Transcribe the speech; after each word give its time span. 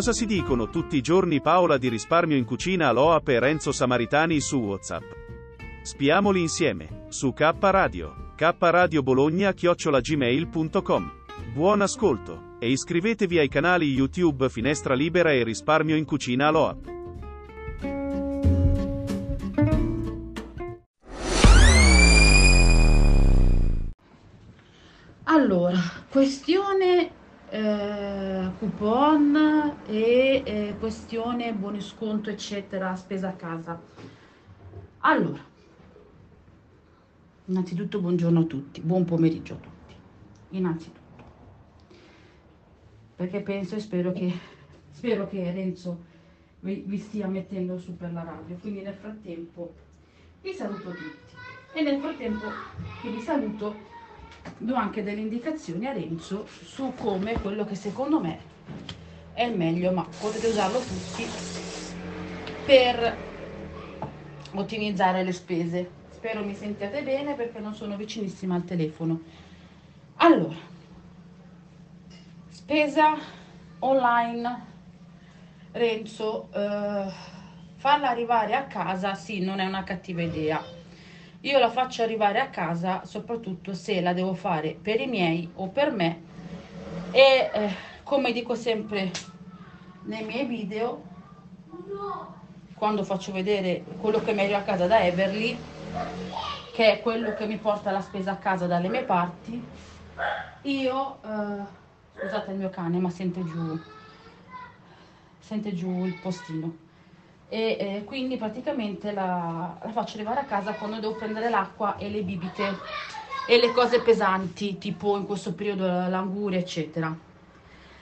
Cosa 0.00 0.14
si 0.14 0.24
dicono 0.24 0.70
tutti 0.70 0.96
i 0.96 1.02
giorni 1.02 1.42
Paola 1.42 1.76
di 1.76 1.90
risparmio 1.90 2.34
in 2.34 2.46
cucina 2.46 2.88
Aloap 2.88 3.28
e 3.28 3.38
Renzo 3.38 3.70
Samaritani 3.70 4.40
su 4.40 4.56
WhatsApp? 4.56 5.02
Spiamoli 5.82 6.40
insieme, 6.40 7.04
su 7.10 7.34
K 7.34 7.52
Radio, 7.60 8.32
K 8.34 8.54
Radio 8.58 9.02
Bologna 9.02 9.52
chiocciolagmail.com. 9.52 11.12
Buon 11.52 11.82
ascolto, 11.82 12.56
e 12.58 12.70
iscrivetevi 12.70 13.40
ai 13.40 13.48
canali 13.50 13.92
YouTube 13.92 14.48
Finestra 14.48 14.94
Libera 14.94 15.32
e 15.32 15.44
Risparmio 15.44 15.96
in 15.96 16.06
Cucina 16.06 16.46
Aloap. 16.46 16.98
Allora, 25.24 25.78
questione 26.08 27.18
eh, 27.50 28.50
coupon 28.58 29.76
e 29.86 30.42
eh, 30.44 30.74
questione 30.78 31.52
buoni 31.52 31.80
sconto 31.80 32.30
eccetera 32.30 32.94
spesa 32.94 33.28
a 33.28 33.32
casa. 33.32 33.80
Allora 35.00 35.48
innanzitutto 37.46 38.00
buongiorno 38.00 38.40
a 38.40 38.44
tutti 38.44 38.80
buon 38.80 39.04
pomeriggio 39.04 39.54
a 39.54 39.56
tutti 39.56 39.94
innanzitutto. 40.50 40.98
Perché 43.16 43.40
penso 43.40 43.74
e 43.74 43.80
spero 43.80 44.12
che 44.12 44.32
spero 44.90 45.26
che 45.26 45.50
Renzo 45.50 46.04
vi, 46.60 46.84
vi 46.86 46.98
stia 46.98 47.26
mettendo 47.26 47.78
su 47.78 47.96
per 47.96 48.12
la 48.12 48.22
radio. 48.22 48.56
Quindi 48.56 48.82
nel 48.82 48.94
frattempo 48.94 49.74
vi 50.40 50.52
saluto 50.52 50.90
tutti. 50.90 51.34
E 51.72 51.82
nel 51.82 52.00
frattempo 52.00 52.46
che 53.02 53.10
vi 53.10 53.20
saluto 53.20 53.74
do 54.62 54.74
anche 54.74 55.02
delle 55.02 55.20
indicazioni 55.20 55.86
a 55.86 55.92
Renzo 55.92 56.46
su 56.46 56.92
come 56.94 57.32
quello 57.40 57.64
che 57.64 57.74
secondo 57.74 58.20
me 58.20 58.38
è 59.32 59.44
il 59.44 59.56
meglio, 59.56 59.90
ma 59.90 60.06
potete 60.20 60.48
usarlo 60.48 60.78
tutti 60.80 61.26
per 62.66 63.16
ottimizzare 64.52 65.22
le 65.24 65.32
spese. 65.32 65.90
Spero 66.10 66.44
mi 66.44 66.54
sentiate 66.54 67.02
bene 67.02 67.34
perché 67.34 67.58
non 67.58 67.74
sono 67.74 67.96
vicinissima 67.96 68.54
al 68.54 68.64
telefono. 68.64 69.20
Allora, 70.16 70.56
spesa 72.50 73.16
online, 73.78 74.64
Renzo, 75.72 76.48
eh, 76.52 77.10
farla 77.76 78.10
arrivare 78.10 78.54
a 78.54 78.64
casa, 78.64 79.14
sì, 79.14 79.40
non 79.40 79.58
è 79.58 79.64
una 79.64 79.84
cattiva 79.84 80.20
idea 80.20 80.62
io 81.42 81.58
la 81.58 81.70
faccio 81.70 82.02
arrivare 82.02 82.38
a 82.38 82.48
casa 82.48 83.04
soprattutto 83.04 83.72
se 83.72 84.00
la 84.00 84.12
devo 84.12 84.34
fare 84.34 84.76
per 84.80 85.00
i 85.00 85.06
miei 85.06 85.50
o 85.54 85.68
per 85.68 85.90
me. 85.90 86.28
E 87.12 87.50
eh, 87.52 87.74
come 88.02 88.32
dico 88.32 88.54
sempre 88.54 89.10
nei 90.02 90.24
miei 90.24 90.44
video 90.44 91.08
quando 92.74 93.04
faccio 93.04 93.32
vedere 93.32 93.84
quello 94.00 94.20
che 94.20 94.32
mi 94.32 94.40
arriva 94.40 94.58
a 94.58 94.62
casa 94.62 94.86
da 94.86 95.00
Everly 95.00 95.58
che 96.72 96.92
è 96.92 97.00
quello 97.02 97.34
che 97.34 97.46
mi 97.46 97.56
porta 97.56 97.90
la 97.90 98.00
spesa 98.00 98.32
a 98.32 98.36
casa 98.36 98.66
dalle 98.66 98.88
mie 98.88 99.02
parti 99.02 99.62
io 100.62 101.18
eh, 101.22 101.62
scusate 102.18 102.52
il 102.52 102.56
mio 102.56 102.70
cane 102.70 102.98
ma 102.98 103.10
sente 103.10 103.44
giù 103.44 103.78
sente 105.40 105.74
giù 105.74 106.04
il 106.06 106.14
postino 106.14 106.88
e 107.52 107.76
eh, 107.80 108.04
quindi 108.04 108.36
praticamente 108.36 109.10
la, 109.10 109.76
la, 109.82 109.90
faccio 109.90 110.14
arrivare 110.14 110.38
a 110.38 110.44
casa 110.44 110.74
quando 110.74 111.00
devo 111.00 111.16
prendere 111.16 111.50
l'acqua 111.50 111.96
e 111.96 112.08
le 112.08 112.22
bibite 112.22 112.78
e 113.44 113.58
le 113.58 113.72
cose 113.72 114.00
pesanti 114.00 114.78
tipo 114.78 115.16
in 115.16 115.26
questo 115.26 115.52
periodo 115.52 115.84
l'anguria 115.84 116.60
eccetera. 116.60 117.12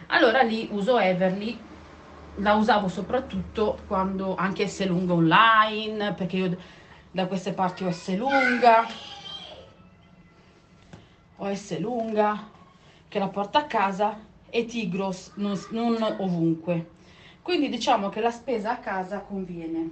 Allora 0.09 0.43
lì 0.43 0.69
uso 0.71 0.99
Everly 0.99 1.59
la 2.37 2.55
usavo 2.55 2.89
soprattutto 2.89 3.79
quando 3.87 4.37
anche 4.37 4.69
S 4.69 4.87
lunga 4.87 5.15
online 5.15 6.13
perché 6.13 6.37
io 6.37 6.59
da 7.11 7.27
queste 7.27 7.53
parti 7.53 7.85
ho 7.85 7.91
S 7.91 8.15
lunga 8.17 8.87
ho 11.37 11.55
S 11.55 11.79
lunga 11.79 12.49
che 13.09 13.19
la 13.19 13.29
porto 13.29 13.57
a 13.57 13.65
casa 13.65 14.21
e 14.51 14.67
Tigros 14.67 15.33
non, 15.37 15.59
non 15.71 16.03
ovunque 16.19 16.97
quindi 17.49 17.71
diciamo 17.71 18.11
che 18.11 18.21
la 18.21 18.31
spesa 18.31 18.73
a 18.73 18.77
casa 18.77 19.21
conviene. 19.21 19.89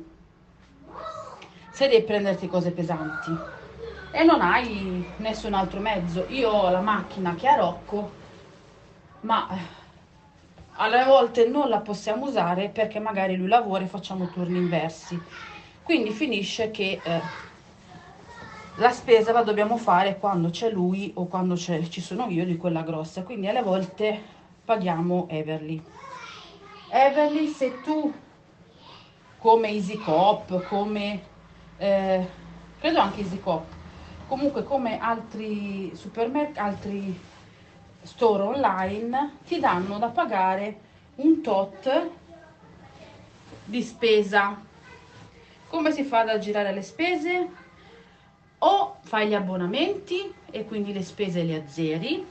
Se 1.71 1.89
devi 1.89 2.05
prenderti 2.05 2.49
cose 2.49 2.71
pesanti 2.71 3.35
e 4.11 4.25
non 4.25 4.43
hai 4.43 5.03
nessun 5.21 5.55
altro 5.55 5.81
mezzo. 5.81 6.27
Io 6.29 6.51
ho 6.51 6.69
la 6.69 6.83
macchina 6.83 7.35
che 7.35 7.49
ha 7.49 7.55
Rocco, 7.55 8.11
ma 9.21 9.49
eh, 9.49 9.59
alle 10.77 11.05
volte 11.05 11.49
non 11.49 11.71
la 11.71 11.79
possiamo 11.79 12.27
usare 12.27 12.69
perché 12.69 12.99
magari 12.99 13.37
lui 13.37 13.49
lavora 13.49 13.85
e 13.85 13.87
facciamo 13.87 14.29
turni 14.29 14.59
inversi. 14.59 15.19
Quindi 15.83 16.11
finisce 16.11 16.71
che 16.71 17.01
eh, 17.03 17.23
la 18.75 18.91
spesa 18.91 19.33
la 19.33 19.43
dobbiamo 19.43 19.79
fare 19.79 20.19
quando 20.19 20.51
c'è 20.51 20.69
lui 20.71 21.11
o 21.15 21.27
quando 21.27 21.57
ci 21.57 22.03
sono 22.03 22.27
io 22.29 22.45
di 22.45 22.59
quella 22.59 22.83
grossa. 22.83 23.23
Quindi 23.23 23.49
alle 23.49 23.63
volte 23.63 24.21
paghiamo 24.63 25.27
Everly. 25.31 25.95
Everly, 26.89 27.49
se 27.49 27.81
tu 27.83 28.13
come 29.39 29.69
EasyCop, 29.69 30.67
come 30.67 31.23
eh, 31.79 32.29
credo 32.79 33.01
anche 33.01 33.21
EasyCop, 33.21 33.65
comunque 34.29 34.63
come 34.63 34.99
altri 34.99 35.93
supermercati, 35.95 36.59
altri 36.59 37.21
store 38.03 38.43
online, 38.43 39.39
ti 39.47 39.59
danno 39.59 39.99
da 39.99 40.09
pagare 40.09 40.81
un 41.17 41.41
tot 41.43 42.11
di 43.65 43.83
spesa. 43.83 44.63
Come 45.69 45.91
si 45.91 46.05
fa 46.05 46.21
ad 46.21 46.29
aggirare 46.29 46.73
le 46.73 46.83
spese? 46.83 47.49
O 48.59 48.97
fai 49.01 49.29
gli 49.29 49.35
abbonamenti 49.35 50.33
e 50.51 50.65
quindi 50.65 50.93
le 50.93 51.03
spese 51.03 51.43
le 51.43 51.57
azzeri, 51.57 52.25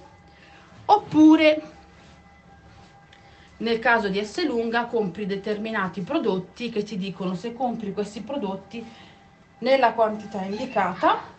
oppure 0.85 1.73
nel 3.57 3.79
caso 3.79 4.09
di 4.09 4.23
S 4.23 4.45
lunga 4.45 4.85
compri 4.85 5.25
determinati 5.25 6.01
prodotti 6.01 6.69
che 6.69 6.83
ti 6.83 6.97
dicono 6.97 7.35
se 7.35 7.53
compri 7.53 7.93
questi 7.93 8.21
prodotti 8.21 8.85
nella 9.59 9.93
quantità 9.93 10.41
indicata 10.41 11.33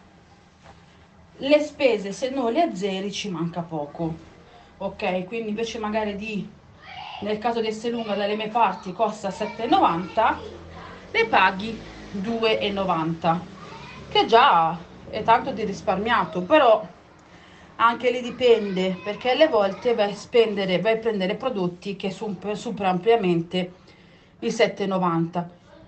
le 1.39 1.59
spese 1.61 2.13
se 2.13 2.31
non 2.31 2.53
le 2.53 2.63
azzeri 2.63 3.13
ci 3.13 3.29
manca 3.29 3.61
poco. 3.61 4.15
Ok 4.79 5.25
quindi 5.25 5.51
invece 5.51 5.79
magari 5.79 6.17
di 6.17 6.49
nel 7.19 7.39
caso 7.39 7.61
di 7.61 7.73
S 7.73 7.91
lunga 7.91 8.15
dalle 8.15 8.37
mie 8.37 8.49
parti 8.49 8.93
costa 8.93 9.29
7,90 9.29 10.35
le 11.13 11.27
paghi 11.27 11.79
2,90 12.15 13.39
che 14.09 14.27
già 14.27 14.77
è 15.09 15.23
tanto 15.23 15.51
di 15.53 15.65
risparmiato 15.65 16.43
però 16.43 16.87
anche 17.77 18.11
lì 18.11 18.21
dipende 18.23 18.99
perché 19.03 19.31
alle 19.31 19.49
volte 19.49 19.95
vai 19.95 20.11
a 20.11 20.15
spendere 20.15 20.81
vai 20.81 20.95
a 20.95 20.99
prendere 20.99 21.35
prodotti 21.35 21.97
che 21.97 22.11
superano 22.11 22.89
ampiamente 22.89 23.73
i 24.41 24.49
7,90 24.49 25.45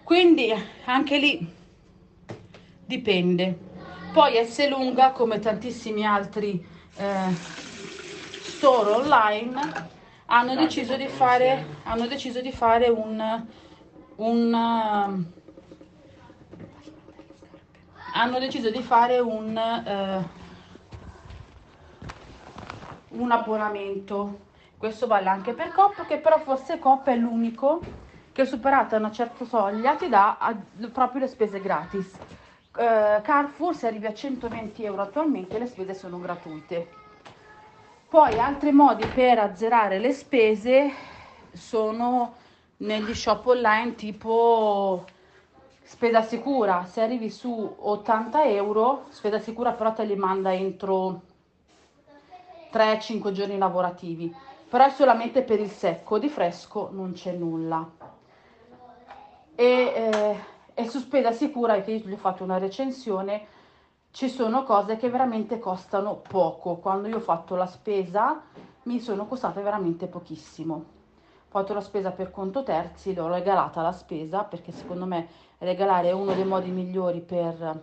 quindi 0.08 0.50
anche 0.87 1.19
lì 1.19 1.56
dipende. 2.88 3.67
Poi 4.14 4.43
S 4.43 4.67
lunga 4.70 5.12
come 5.12 5.38
tantissimi 5.38 6.06
altri 6.06 6.67
eh, 6.96 7.35
store 8.40 8.90
online 8.93 9.61
hanno 10.25 10.55
deciso 10.56 10.96
di 10.96 11.06
fare 11.06 11.67
hanno 11.82 12.06
deciso 12.06 12.40
di 12.40 12.50
fare 12.50 12.88
un 12.88 13.46
un 14.17 14.55
hanno 18.14 18.38
deciso 18.38 18.70
di 18.70 18.82
fare 18.82 19.19
un 19.19 19.55
uh, 19.55 20.47
un 23.10 23.31
abbonamento. 23.31 24.46
Questo 24.76 25.06
vale 25.06 25.28
anche 25.28 25.55
per 25.55 25.72
Coop 25.72 26.06
che 26.06 26.19
però 26.19 26.38
forse 26.38 26.78
Coop 26.78 27.06
è 27.08 27.16
l'unico 27.16 27.81
che 28.32 28.44
superata 28.44 28.96
una 28.96 29.10
certa 29.10 29.44
soglia 29.44 29.96
ti 29.96 30.08
dà 30.08 30.56
proprio 30.93 31.22
le 31.22 31.26
spese 31.26 31.60
gratis. 31.60 32.16
Uh, 32.76 33.20
Carrefour 33.22 33.75
se 33.75 33.88
arrivi 33.88 34.06
a 34.06 34.14
120 34.14 34.84
euro 34.84 35.02
attualmente 35.02 35.58
le 35.58 35.66
spese 35.66 35.94
sono 35.94 36.20
gratuite. 36.20 36.88
Poi 38.08 38.38
altri 38.38 38.70
modi 38.70 39.05
per 39.08 39.40
azzerare 39.40 39.99
le 39.99 40.12
spese 40.12 40.93
sono 41.52 42.34
negli 42.76 43.12
shop 43.12 43.46
online 43.46 43.96
tipo 43.96 45.04
spesa 45.82 46.22
sicura. 46.22 46.84
Se 46.84 47.00
arrivi 47.00 47.31
su 47.31 47.76
80 47.76 48.44
euro, 48.44 49.06
spesa 49.08 49.40
sicura 49.40 49.72
però 49.72 49.93
te 49.93 50.04
li 50.04 50.14
manda 50.14 50.54
entro 50.54 51.22
3-5 52.72 53.32
giorni 53.32 53.58
lavorativi. 53.58 54.34
Però 54.68 54.84
è 54.84 54.90
solamente 54.90 55.42
per 55.42 55.60
il 55.60 55.70
secco, 55.70 56.18
di 56.18 56.28
fresco 56.28 56.90
non 56.92 57.12
c'è 57.12 57.32
nulla. 57.32 57.88
E, 59.54 59.64
eh, 59.64 60.36
e 60.74 60.88
su 60.88 60.98
spesa 60.98 61.32
sicura, 61.32 61.80
che 61.80 61.92
io 61.92 62.06
gli 62.06 62.12
ho 62.12 62.18
fatto 62.18 62.44
una 62.44 62.58
recensione, 62.58 63.46
ci 64.10 64.28
sono 64.28 64.64
cose 64.64 64.96
che 64.96 65.08
veramente 65.08 65.58
costano 65.58 66.16
poco. 66.16 66.76
Quando 66.76 67.08
io 67.08 67.16
ho 67.16 67.20
fatto 67.20 67.54
la 67.56 67.66
spesa 67.66 68.42
mi 68.84 69.00
sono 69.00 69.26
costate 69.26 69.60
veramente 69.60 70.06
pochissimo. 70.06 70.74
Ho 70.74 71.50
fatto 71.50 71.72
la 71.72 71.80
spesa 71.80 72.10
per 72.10 72.30
conto 72.30 72.62
terzi, 72.62 73.14
l'ho 73.14 73.28
regalata 73.28 73.80
la 73.80 73.92
spesa 73.92 74.44
perché 74.44 74.72
secondo 74.72 75.06
me 75.06 75.28
regalare 75.58 76.08
è 76.08 76.12
uno 76.12 76.34
dei 76.34 76.44
modi 76.44 76.70
migliori 76.70 77.20
per 77.20 77.82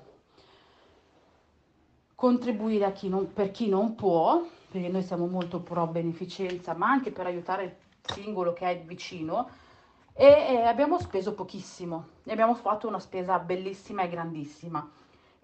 contribuire 2.25 2.91
chi 2.93 3.09
non, 3.09 3.31
per 3.31 3.51
chi 3.51 3.69
non 3.69 3.95
può, 3.95 4.43
perché 4.71 4.89
noi 4.89 5.03
siamo 5.03 5.27
molto 5.27 5.59
pro 5.59 5.87
beneficenza, 5.87 6.73
ma 6.73 6.89
anche 6.89 7.11
per 7.11 7.27
aiutare 7.27 7.63
il 7.63 7.75
singolo 8.13 8.53
che 8.53 8.65
è 8.65 8.79
vicino. 8.79 9.49
E, 10.13 10.25
e 10.25 10.61
abbiamo 10.61 10.97
speso 10.99 11.33
pochissimo 11.33 12.07
e 12.23 12.31
abbiamo 12.31 12.55
fatto 12.55 12.87
una 12.87 12.99
spesa 12.99 13.37
bellissima 13.37 14.03
e 14.03 14.09
grandissima 14.09 14.89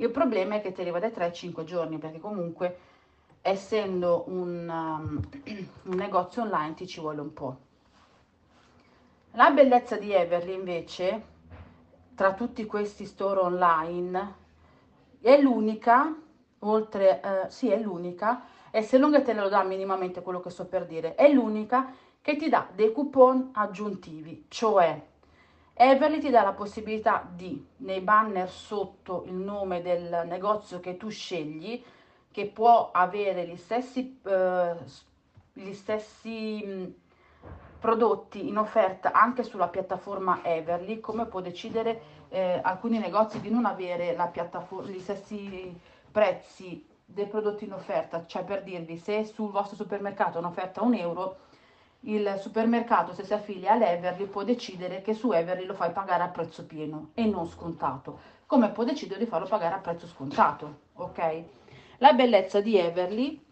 il 0.01 0.09
problema 0.09 0.55
è 0.55 0.61
che 0.61 0.71
te 0.71 0.89
va 0.89 0.99
dai 0.99 1.11
3-5 1.11 1.63
giorni 1.63 1.99
perché 1.99 2.19
comunque 2.19 2.77
essendo 3.41 4.23
un, 4.27 4.67
um, 4.67 5.19
un 5.83 5.95
negozio 5.95 6.41
online 6.41 6.73
ti 6.73 6.87
ci 6.87 6.99
vuole 6.99 7.21
un 7.21 7.33
po'. 7.33 7.57
La 9.33 9.51
bellezza 9.51 9.97
di 9.97 10.11
Everly 10.11 10.53
invece, 10.53 11.23
tra 12.15 12.33
tutti 12.33 12.65
questi 12.65 13.05
store 13.05 13.39
online, 13.41 14.35
è 15.21 15.39
l'unica, 15.39 16.13
oltre, 16.61 17.21
eh, 17.21 17.49
sì 17.49 17.69
è 17.69 17.77
l'unica, 17.77 18.43
e 18.71 18.81
se 18.81 18.97
lunga 18.97 19.21
te 19.21 19.33
lo 19.33 19.49
dà 19.49 19.63
minimamente 19.63 20.21
quello 20.21 20.39
che 20.39 20.49
sto 20.49 20.65
per 20.65 20.85
dire, 20.85 21.15
è 21.15 21.31
l'unica 21.31 21.93
che 22.21 22.35
ti 22.35 22.49
dà 22.49 22.67
dei 22.73 22.91
coupon 22.91 23.51
aggiuntivi, 23.53 24.45
cioè 24.47 25.09
Everly 25.73 26.19
ti 26.19 26.29
dà 26.29 26.43
la 26.43 26.53
possibilità 26.53 27.27
di, 27.33 27.65
nei 27.77 28.01
banner 28.01 28.49
sotto 28.49 29.23
il 29.25 29.33
nome 29.33 29.81
del 29.81 30.25
negozio 30.27 30.79
che 30.79 30.95
tu 30.97 31.09
scegli, 31.09 31.83
che 32.29 32.45
può 32.45 32.91
avere 32.93 33.47
gli 33.47 33.57
stessi, 33.57 34.19
eh, 34.23 34.75
gli 35.53 35.73
stessi 35.73 36.63
mh, 36.63 36.93
prodotti 37.79 38.47
in 38.47 38.57
offerta 38.57 39.11
anche 39.11 39.43
sulla 39.43 39.69
piattaforma 39.69 40.41
Everly, 40.43 40.99
come 40.99 41.25
può 41.25 41.41
decidere 41.41 42.19
eh, 42.29 42.59
alcuni 42.61 42.99
negozi 42.99 43.41
di 43.41 43.49
non 43.49 43.65
avere 43.65 44.15
gli 44.85 44.99
stessi 44.99 45.79
prezzi 46.11 46.87
dei 47.05 47.27
prodotti 47.27 47.65
in 47.65 47.73
offerta, 47.73 48.25
cioè 48.25 48.43
per 48.43 48.63
dirvi 48.63 48.97
se 48.97 49.25
sul 49.25 49.51
vostro 49.51 49.75
supermercato 49.75 50.37
è 50.37 50.41
un'offerta 50.41 50.81
a 50.81 50.83
un 50.83 50.93
euro, 50.93 51.37
il 52.01 52.37
supermercato 52.39 53.13
se 53.13 53.23
si 53.23 53.33
affiglia 53.33 53.73
all'Everly 53.73 54.25
può 54.25 54.43
decidere 54.43 55.01
che 55.01 55.13
su 55.13 55.31
Everly 55.31 55.65
lo 55.65 55.73
fai 55.73 55.91
pagare 55.91 56.23
a 56.23 56.29
prezzo 56.29 56.65
pieno 56.65 57.09
e 57.13 57.25
non 57.25 57.47
scontato, 57.47 58.19
come 58.45 58.69
può 58.69 58.83
decidere 58.83 59.19
di 59.19 59.29
farlo 59.29 59.47
pagare 59.47 59.75
a 59.75 59.79
prezzo 59.79 60.07
scontato, 60.07 60.79
ok? 60.95 61.43
La 61.97 62.13
bellezza 62.13 62.59
di 62.61 62.77
Everly 62.77 63.45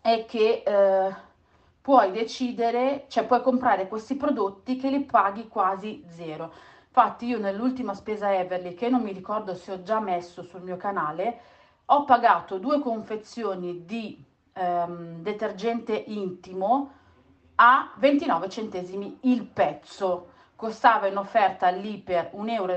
è 0.00 0.24
che 0.26 0.62
eh, 0.64 1.14
puoi 1.82 2.10
decidere, 2.12 3.04
cioè 3.08 3.26
puoi 3.26 3.42
comprare 3.42 3.88
questi 3.88 4.14
prodotti 4.16 4.76
che 4.76 4.88
li 4.88 5.00
paghi 5.00 5.48
quasi 5.48 6.02
zero. 6.08 6.52
Infatti 6.86 7.26
io 7.26 7.38
nell'ultima 7.38 7.94
spesa 7.94 8.34
Everly, 8.34 8.74
che 8.74 8.88
non 8.88 9.02
mi 9.02 9.12
ricordo 9.12 9.54
se 9.54 9.72
ho 9.72 9.82
già 9.82 10.00
messo 10.00 10.42
sul 10.42 10.62
mio 10.62 10.76
canale, 10.76 11.40
ho 11.92 12.04
pagato 12.04 12.58
due 12.58 12.78
confezioni 12.78 13.84
di 13.84 14.22
ehm, 14.52 15.22
detergente 15.22 15.92
intimo 15.92 16.92
a 17.56 17.92
29 17.96 18.48
centesimi 18.48 19.18
il 19.22 19.44
pezzo. 19.44 20.28
Costava 20.54 21.06
in 21.06 21.16
offerta 21.16 21.68
lì 21.70 21.96
per 21.96 22.30
1,29 22.34 22.52
euro, 22.52 22.74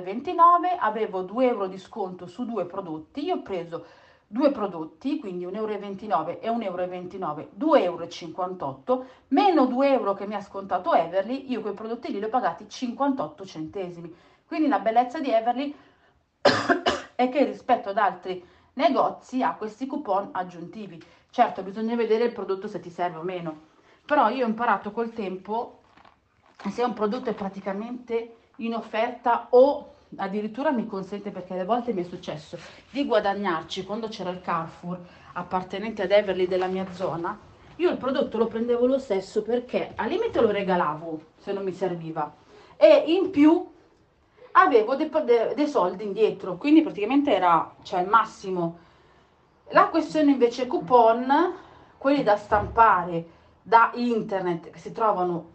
avevo 0.80 1.22
2 1.22 1.46
euro 1.46 1.68
di 1.68 1.78
sconto 1.78 2.26
su 2.26 2.46
due 2.46 2.66
prodotti. 2.66 3.24
Io 3.26 3.36
ho 3.36 3.42
preso 3.42 3.86
due 4.26 4.52
prodotti, 4.52 5.20
quindi 5.20 5.46
1,29 5.46 6.40
euro 6.42 6.62
e 6.64 6.70
1,29 6.70 7.22
euro, 7.22 7.50
2,58 7.78 8.80
euro, 8.88 9.06
meno 9.28 9.66
2 9.66 9.90
euro 9.90 10.14
che 10.14 10.26
mi 10.26 10.34
ha 10.34 10.42
scontato 10.42 10.94
Everly, 10.94 11.52
io 11.52 11.62
quei 11.62 11.74
prodotti 11.74 12.12
lì 12.12 12.18
li 12.18 12.26
ho 12.26 12.30
pagati 12.30 12.68
58 12.68 13.46
centesimi. 13.46 14.16
Quindi 14.48 14.70
la 14.70 14.80
bellezza 14.80 15.20
di 15.20 15.30
Everly 15.30 15.76
è 17.16 17.30
che 17.30 17.44
rispetto 17.44 17.90
ad 17.90 17.98
altri 17.98 18.44
negozi 18.74 19.44
ha 19.44 19.56
questi 19.56 19.88
coupon 19.88 20.30
aggiuntivi. 20.32 21.02
Certo, 21.30 21.64
bisogna 21.64 21.96
vedere 21.96 22.26
il 22.26 22.34
prodotto 22.34 22.68
se 22.68 22.80
ti 22.80 22.90
serve 22.90 23.18
o 23.18 23.24
meno 23.24 23.72
però 24.06 24.30
io 24.30 24.46
ho 24.46 24.50
imparato 24.50 24.92
col 24.92 25.14
tempo 25.14 25.80
se 26.70 26.84
un 26.84 26.94
prodotto 26.94 27.30
è 27.30 27.34
praticamente 27.34 28.36
in 28.58 28.74
offerta 28.74 29.48
o 29.52 29.94
addirittura 30.18 30.72
mi 30.72 30.86
consente 30.86 31.32
perché 31.32 31.54
alle 31.54 31.66
volte 31.66 31.94
mi 31.94 32.04
è 32.04 32.08
successo 32.08 32.58
di 32.92 33.06
guadagnarci 33.06 33.86
quando 33.86 34.08
c'era 34.10 34.30
il 34.30 34.42
Carrefour 34.42 35.00
appartenente 35.34 36.04
ad 36.04 36.12
Everly 36.12 36.48
della 36.48 36.68
mia 36.68 36.92
zona 36.92 37.38
io 37.78 37.90
il 37.90 37.98
prodotto 37.98 38.38
lo 38.38 38.48
prendevo 38.48 38.86
lo 38.86 39.00
stesso 39.00 39.42
perché 39.42 39.94
al 39.96 40.10
limite 40.10 40.42
lo 40.42 40.52
regalavo 40.52 41.32
se 41.38 41.54
non 41.54 41.64
mi 41.64 41.74
serviva 41.74 42.32
e 42.76 43.06
in 43.08 43.32
più 43.32 43.72
avevo 44.54 44.96
dei, 44.96 45.10
dei 45.56 45.68
soldi 45.68 46.04
indietro 46.04 46.58
quindi 46.58 46.82
praticamente 46.82 47.34
era 47.34 47.74
cioè 47.84 48.02
il 48.02 48.08
massimo 48.08 48.78
la 49.70 49.88
questione 49.88 50.32
invece 50.32 50.68
coupon 50.68 51.54
quelli 51.98 52.24
da 52.24 52.36
stampare 52.36 53.26
da 53.62 53.92
internet 53.94 54.70
che 54.72 54.78
si 54.78 54.92
trovano 54.92 55.52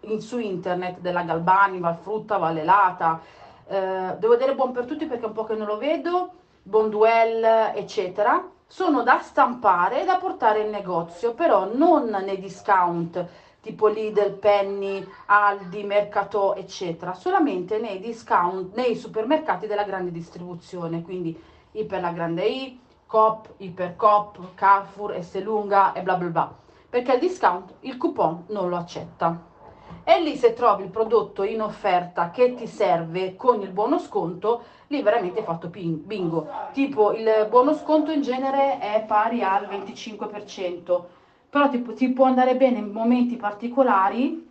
in, 0.00 0.20
su 0.20 0.38
internet 0.38 0.98
della 1.00 1.22
Galbani, 1.22 1.78
Valfrutta, 1.78 2.38
Vallelata. 2.38 3.20
Eh, 3.66 4.16
devo 4.18 4.36
dire 4.36 4.54
buon 4.54 4.72
per 4.72 4.86
tutti 4.86 5.06
perché 5.06 5.24
è 5.24 5.28
un 5.28 5.34
po' 5.34 5.44
che 5.44 5.54
non 5.54 5.66
lo 5.66 5.76
vedo, 5.76 6.32
Bonduel, 6.62 7.72
eccetera. 7.74 8.50
Sono 8.66 9.02
da 9.02 9.18
stampare 9.20 10.02
e 10.02 10.04
da 10.04 10.16
portare 10.16 10.60
in 10.60 10.70
negozio, 10.70 11.34
però 11.34 11.70
non 11.72 12.08
nei 12.24 12.40
discount 12.40 13.24
tipo 13.64 13.88
Lidl, 13.88 14.34
Penny, 14.34 15.04
Aldi, 15.26 15.82
Mercato, 15.82 16.54
eccetera, 16.54 17.14
solamente 17.14 17.78
nei 17.78 17.98
discount, 17.98 18.76
nei 18.76 18.94
supermercati 18.94 19.66
della 19.66 19.82
grande 19.82 20.12
distribuzione, 20.12 21.02
quindi 21.02 21.36
I 21.72 21.84
per 21.84 22.00
la 22.00 22.12
grande 22.12 22.44
I, 22.44 22.78
Coop, 23.06 23.54
Ipercoop, 23.56 24.54
Carrefour, 24.54 25.14
Esselunga 25.14 25.92
e 25.94 26.02
bla 26.02 26.14
bla 26.14 26.28
bla 26.28 26.62
perché 26.94 27.14
il 27.14 27.18
discount 27.18 27.74
il 27.80 27.96
coupon 27.96 28.44
non 28.50 28.68
lo 28.68 28.76
accetta. 28.76 29.36
E 30.04 30.20
lì 30.20 30.36
se 30.36 30.52
trovi 30.52 30.84
il 30.84 30.90
prodotto 30.90 31.42
in 31.42 31.60
offerta 31.60 32.30
che 32.30 32.54
ti 32.54 32.68
serve 32.68 33.34
con 33.34 33.62
il 33.62 33.70
buono 33.70 33.98
sconto, 33.98 34.62
lì 34.86 35.02
veramente 35.02 35.40
hai 35.40 35.44
fatto 35.44 35.66
bingo. 35.66 36.46
Tipo 36.72 37.12
il 37.12 37.48
buono 37.50 37.74
sconto 37.74 38.12
in 38.12 38.22
genere 38.22 38.78
è 38.78 39.02
pari 39.08 39.42
al 39.42 39.66
25%, 39.66 41.02
però 41.54 41.68
ti, 41.68 41.80
ti 41.94 42.08
può 42.08 42.24
andare 42.24 42.56
bene 42.56 42.78
in 42.78 42.90
momenti 42.90 43.36
particolari, 43.36 44.44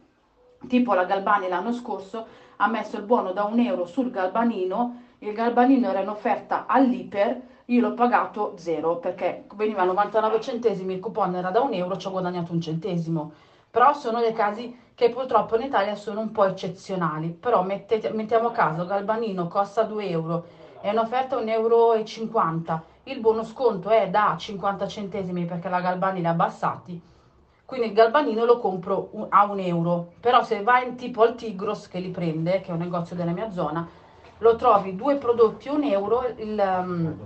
tipo 0.69 0.93
la 0.93 1.03
Galbani 1.03 1.50
l'anno 1.50 1.74
scorso 1.74 2.25
ha 2.55 2.67
messo 2.69 2.95
il 2.95 3.03
buono 3.03 3.33
da 3.33 3.43
un 3.43 3.60
euro 3.60 3.86
sul 3.86 4.10
galbanino, 4.10 5.01
il 5.17 5.33
galbanino 5.33 5.89
era 5.89 6.00
in 6.00 6.07
offerta 6.07 6.63
all'iper, 6.65 7.41
io 7.65 7.81
l'ho 7.81 7.93
pagato 7.93 8.53
zero 8.55 9.00
perché 9.00 9.43
veniva 9.55 9.81
a 9.81 9.86
99 9.86 10.39
centesimi, 10.39 10.93
il 10.93 11.01
coupon 11.01 11.36
era 11.36 11.50
da 11.50 11.60
un 11.60 11.74
euro, 11.74 11.98
ci 11.98 12.07
ho 12.07 12.12
guadagnato 12.12 12.53
un 12.53 12.62
centesimo. 12.62 13.33
Però 13.69 13.91
sono 13.91 14.22
dei 14.22 14.31
casi 14.31 14.74
che 14.95 15.10
purtroppo 15.10 15.57
in 15.57 15.63
Italia 15.63 15.95
sono 15.95 16.22
un 16.22 16.31
po' 16.31 16.45
eccezionali. 16.45 17.31
Però 17.38 17.63
mettete, 17.63 18.12
mettiamo 18.12 18.51
caso, 18.51 18.86
Galbanino 18.86 19.50
costa 19.50 19.83
2 19.83 20.07
euro, 20.07 20.45
è 20.84 20.90
un'offerta 20.90 21.38
1,50 21.38 21.50
euro, 21.50 21.96
il 23.04 23.20
buono 23.22 23.46
sconto 23.46 23.88
è 23.88 24.10
da 24.10 24.36
50 24.38 24.86
centesimi 24.86 25.46
perché 25.46 25.70
la 25.70 25.80
Galbani 25.80 26.20
li 26.20 26.25
ha 26.25 26.32
abbassati, 26.32 27.02
quindi 27.63 27.88
il 27.88 27.94
galbanino 27.94 28.44
lo 28.44 28.60
compro 28.60 29.10
a 29.30 29.46
un 29.46 29.60
euro. 29.60 30.12
Però 30.20 30.44
se 30.44 30.62
vai 30.62 30.86
in 30.90 30.96
tipo 30.98 31.22
al 31.22 31.36
Tigros 31.36 31.88
che 31.88 32.00
li 32.00 32.10
prende, 32.10 32.60
che 32.60 32.72
è 32.72 32.74
un 32.74 32.80
negozio 32.80 33.16
della 33.16 33.32
mia 33.32 33.50
zona, 33.50 33.88
lo 34.40 34.56
trovi 34.58 34.98
due 34.98 35.16
prodotti 35.16 35.70
un 35.70 35.84
euro, 35.84 36.25
il, 36.36 36.62
um, 36.62 37.18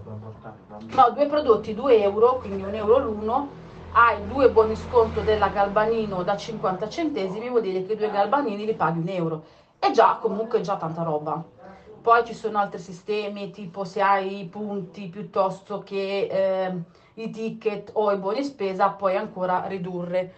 no, 0.93 1.09
due 1.15 1.25
prodotti 1.25 1.73
2 1.73 2.03
euro, 2.03 2.37
quindi 2.37 2.61
un 2.61 2.75
euro 2.75 2.99
l'uno, 2.99 3.49
hai 3.93 4.23
due 4.27 4.51
buoni 4.51 4.75
sconto 4.75 5.21
della 5.21 5.47
Galbanino 5.47 6.21
da 6.21 6.37
50 6.37 6.87
centesimi, 6.89 7.49
vuol 7.49 7.63
dire 7.63 7.83
che 7.87 7.95
due 7.95 8.11
Galbanini 8.11 8.67
li 8.67 8.75
paghi 8.75 8.99
un 8.99 9.07
euro. 9.07 9.43
È 9.79 9.89
già 9.89 10.19
comunque 10.21 10.61
già 10.61 10.75
tanta 10.75 11.01
roba. 11.01 11.43
Poi 12.07 12.23
ci 12.23 12.33
sono 12.33 12.59
altri 12.59 12.79
sistemi, 12.79 13.51
tipo 13.51 13.83
se 13.83 14.01
hai 14.01 14.39
i 14.39 14.45
punti 14.45 15.09
piuttosto 15.09 15.83
che 15.83 16.29
eh, 16.31 16.73
i 17.15 17.29
ticket 17.31 17.89
o 17.95 18.13
i 18.13 18.17
buoni 18.17 18.45
spesa 18.45 18.91
puoi 18.91 19.17
ancora 19.17 19.67
ridurre. 19.67 20.33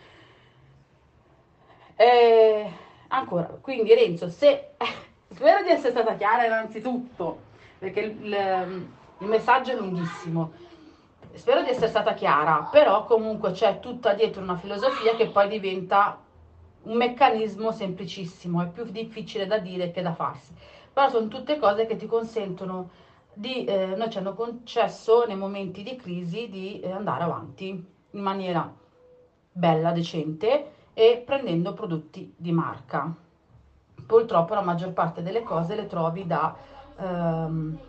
E 1.96 2.72
ancora, 3.10 3.56
quindi 3.62 3.94
Renzo, 3.94 4.30
se 4.30 4.70
spero 5.32 5.62
di 5.62 5.70
essere 5.70 5.92
stata 5.92 6.16
chiara 6.16 6.48
innanzitutto, 6.48 7.42
perché 7.78 8.00
il, 8.00 8.82
il 9.20 9.28
messaggio 9.28 9.70
è 9.70 9.76
lunghissimo. 9.76 10.52
Spero 11.34 11.62
di 11.62 11.70
essere 11.70 11.90
stata 11.90 12.16
chiara, 12.16 12.68
però 12.72 13.06
comunque 13.06 13.52
c'è 13.52 13.80
tutta 13.80 14.16
dietro 14.16 14.42
una 14.42 14.58
filosofia 14.58 15.14
che 15.16 15.28
poi 15.28 15.48
diventa 15.48 16.18
un 16.82 16.96
meccanismo 16.96 17.72
semplicissimo, 17.72 18.64
è 18.64 18.70
più 18.70 18.86
difficile 18.86 19.46
da 19.46 19.60
dire 19.60 19.92
che 19.92 20.02
da 20.02 20.16
farsi. 20.16 20.52
Però 21.00 21.12
sono 21.12 21.30
tutte 21.30 21.58
cose 21.58 21.86
che 21.86 21.96
ti 21.96 22.08
consentono 22.08 22.90
di, 23.32 23.64
eh, 23.64 23.96
noi 23.96 24.10
ci 24.10 24.18
hanno 24.18 24.34
concesso 24.34 25.26
nei 25.26 25.38
momenti 25.38 25.82
di 25.82 25.96
crisi 25.96 26.50
di 26.50 26.82
eh, 26.82 26.92
andare 26.92 27.24
avanti 27.24 27.70
in 27.70 28.22
maniera 28.22 28.70
bella, 29.50 29.94
decente 29.94 30.72
e 30.94 31.24
prendendo 31.26 31.72
prodotti 31.72 32.34
di 32.36 32.52
marca. 32.52 33.16
Purtroppo 34.06 34.54
la 34.54 34.60
maggior 34.60 34.92
parte 34.92 35.22
delle 35.22 35.42
cose 35.42 35.74
le 35.74 35.88
trovi 35.88 36.28
da, 36.28 36.54
ehm, 36.98 37.80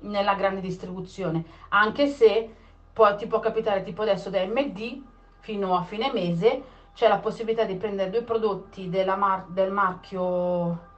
nella 0.00 0.34
grande 0.34 0.60
distribuzione, 0.60 1.44
anche 1.68 2.08
se 2.08 2.50
poi 2.92 3.14
ti 3.14 3.28
può 3.28 3.38
capitare 3.38 3.84
tipo 3.84 4.02
adesso 4.02 4.28
da 4.28 4.44
MD 4.44 5.04
fino 5.38 5.76
a 5.76 5.82
fine 5.82 6.10
mese 6.10 6.62
c'è 6.94 7.06
la 7.06 7.18
possibilità 7.18 7.62
di 7.62 7.76
prendere 7.76 8.10
due 8.10 8.22
prodotti 8.22 8.88
mar 9.16 9.44
del 9.50 9.70
marchio 9.70 10.94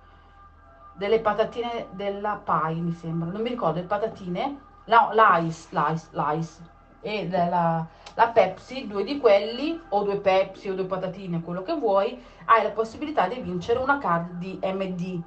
delle 0.99 1.21
patatine 1.21 1.87
della 1.93 2.41
Pai 2.43 2.81
mi 2.81 2.93
sembra, 2.93 3.31
non 3.31 3.41
mi 3.41 3.51
ricordo, 3.51 3.79
le 3.79 3.87
patatine, 3.87 4.59
no, 4.87 5.11
l'Ice, 5.13 5.69
l'Ice, 5.71 6.09
l'Ice. 6.11 6.77
E 7.01 7.29
la, 7.29 7.87
la 8.15 8.27
Pepsi, 8.27 8.89
due 8.89 9.05
di 9.05 9.19
quelli 9.21 9.81
o 9.91 10.03
due 10.03 10.17
Pepsi 10.17 10.69
o 10.69 10.75
due 10.75 10.87
patatine, 10.87 11.41
quello 11.41 11.63
che 11.63 11.75
vuoi, 11.75 12.21
hai 12.47 12.65
la 12.65 12.71
possibilità 12.71 13.29
di 13.29 13.39
vincere 13.39 13.79
una 13.79 13.99
card 13.99 14.33
di 14.33 14.59
MD. 14.61 15.21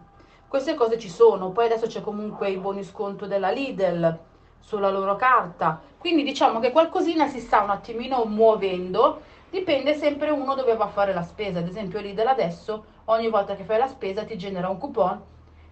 Queste 0.50 0.74
cose 0.74 1.00
ci 1.00 1.08
sono, 1.08 1.51
poi 1.51 1.68
adesso 1.68 1.88
c'è 1.88 2.01
comunque 2.01 2.50
i 2.50 2.58
buoni 2.58 2.84
sconto 2.84 3.25
della 3.25 3.50
Lidl 3.50 4.20
sulla 4.60 4.92
loro 4.92 5.16
carta, 5.16 5.80
quindi 5.98 6.24
diciamo 6.24 6.60
che 6.60 6.72
qualcosina 6.72 7.30
si 7.30 7.40
sta 7.40 7.62
un 7.62 7.70
attimino 7.70 8.25
muovendo, 8.25 9.22
dipende 9.50 9.96
sempre 9.96 10.30
uno 10.32 10.54
dove 10.54 10.75
va 10.75 10.86
a 10.86 10.90
fare 10.90 11.13
la 11.13 11.24
spesa, 11.24 11.60
ad 11.60 11.68
esempio 11.68 12.01
Lidl 12.01 12.28
adesso 12.28 12.84
ogni 13.06 13.30
volta 13.30 13.56
che 13.56 13.63
fai 13.63 13.78
la 13.78 13.88
spesa 13.88 14.25
ti 14.25 14.38
genera 14.38 14.68
un 14.68 14.78
coupon 14.78 15.22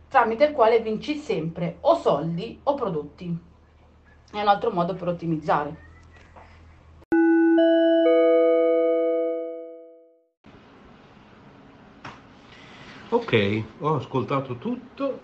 tramite 0.09 0.45
il 0.45 0.53
quale 0.53 0.81
vinci 0.81 1.15
sempre 1.15 1.77
o 1.81 1.95
soldi 1.95 2.59
o 2.63 2.73
prodotti. 2.73 3.37
È 4.31 4.41
un 4.41 4.47
altro 4.47 4.71
modo 4.71 4.95
per 4.95 5.07
ottimizzare. 5.07 5.87
Ok, 13.09 13.63
ho 13.79 13.95
ascoltato 13.95 14.55
tutto 14.57 15.19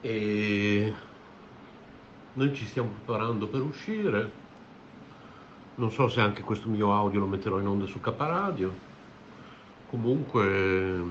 e 0.00 0.92
noi 2.32 2.54
ci 2.54 2.66
stiamo 2.66 2.90
preparando 2.90 3.48
per 3.48 3.60
uscire. 3.60 4.38
Non 5.76 5.90
so 5.90 6.08
se 6.08 6.20
anche 6.20 6.42
questo 6.42 6.68
mio 6.68 6.92
audio 6.92 7.20
lo 7.20 7.26
metterò 7.26 7.58
in 7.58 7.66
onda 7.66 7.86
su 7.86 8.00
K 8.00 8.12
Radio. 8.16 8.72
Comunque 9.88 11.02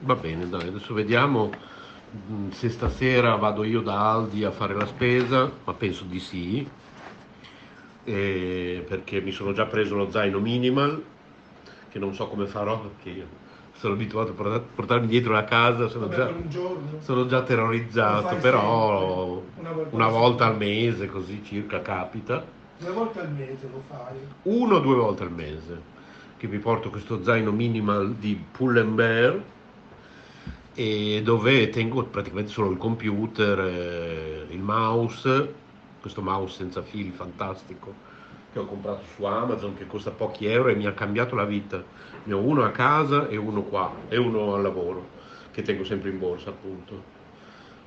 va 0.00 0.14
bene, 0.16 0.48
dai, 0.48 0.68
adesso 0.68 0.94
vediamo 0.94 1.50
se 2.50 2.68
stasera 2.68 3.36
vado 3.36 3.64
io 3.64 3.80
da 3.80 4.10
Aldi 4.10 4.44
a 4.44 4.50
fare 4.50 4.74
la 4.74 4.86
spesa, 4.86 5.50
ma 5.64 5.72
penso 5.74 6.04
di 6.04 6.18
sì, 6.18 6.68
perché 8.04 9.20
mi 9.20 9.30
sono 9.30 9.52
già 9.52 9.66
preso 9.66 9.94
lo 9.94 10.10
zaino 10.10 10.40
minimal, 10.40 11.02
che 11.88 11.98
non 11.98 12.14
so 12.14 12.26
come 12.28 12.46
farò 12.46 12.80
perché 12.80 13.26
sono 13.72 13.94
abituato 13.94 14.34
a 14.36 14.60
portarmi 14.60 15.06
dietro 15.06 15.32
la 15.32 15.44
casa, 15.44 15.88
sono, 15.88 16.06
Vabbè, 16.08 16.48
già, 16.48 16.60
sono 16.98 17.26
già, 17.26 17.42
terrorizzato, 17.42 18.36
però 18.36 19.42
una 19.56 19.72
volta, 19.72 19.94
una 19.94 20.08
volta 20.08 20.46
al 20.46 20.56
mese 20.56 21.06
così 21.06 21.42
circa 21.44 21.80
capita. 21.80 22.44
Due 22.78 22.90
volte 22.90 23.20
al 23.20 23.30
mese 23.30 23.68
lo 23.70 23.82
fai? 23.88 24.16
Uno 24.42 24.76
o 24.76 24.80
due 24.80 24.96
volte 24.96 25.22
al 25.22 25.32
mese, 25.32 25.80
che 26.36 26.46
mi 26.46 26.58
porto 26.58 26.90
questo 26.90 27.22
zaino 27.22 27.52
minimal 27.52 28.14
di 28.14 28.38
Pull 28.50 28.84
Bear 28.94 29.40
e 30.74 31.20
dove 31.22 31.68
tengo 31.70 32.04
praticamente 32.04 32.50
solo 32.50 32.70
il 32.70 32.78
computer, 32.78 33.58
eh, 33.60 34.46
il 34.50 34.60
mouse, 34.60 35.54
questo 36.00 36.22
mouse 36.22 36.56
senza 36.56 36.82
fili 36.82 37.10
fantastico 37.10 38.08
che 38.52 38.58
ho 38.58 38.66
comprato 38.66 39.04
su 39.14 39.24
Amazon 39.24 39.74
che 39.74 39.86
costa 39.86 40.10
pochi 40.10 40.46
euro 40.46 40.70
e 40.70 40.74
mi 40.74 40.86
ha 40.86 40.92
cambiato 40.92 41.34
la 41.34 41.44
vita. 41.44 41.82
Ne 42.24 42.34
ho 42.34 42.40
uno 42.40 42.64
a 42.64 42.70
casa 42.70 43.28
e 43.28 43.36
uno 43.36 43.62
qua 43.62 44.04
e 44.08 44.16
uno 44.16 44.54
al 44.54 44.62
lavoro 44.62 45.08
che 45.52 45.62
tengo 45.62 45.84
sempre 45.84 46.10
in 46.10 46.18
borsa 46.18 46.50
appunto. 46.50 47.18